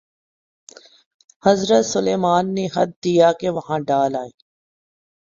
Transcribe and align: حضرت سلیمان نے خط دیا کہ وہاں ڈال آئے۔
حضرت 1.45 1.85
سلیمان 1.85 2.45
نے 2.55 2.67
خط 2.67 2.89
دیا 3.03 3.31
کہ 3.39 3.49
وہاں 3.49 3.79
ڈال 3.87 4.15
آئے۔ 4.15 4.31